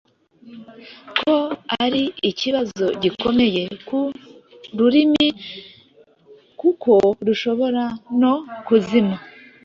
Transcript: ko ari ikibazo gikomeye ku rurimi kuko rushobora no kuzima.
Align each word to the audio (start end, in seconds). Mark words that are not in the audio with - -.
ko 1.21 1.35
ari 1.83 2.03
ikibazo 2.29 2.85
gikomeye 3.03 3.63
ku 3.87 3.99
rurimi 4.77 5.27
kuko 6.59 6.91
rushobora 7.25 7.83
no 8.21 8.33
kuzima. 8.67 9.15